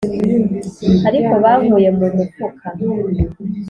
[1.09, 2.67] ariko bankuye mu mufuka,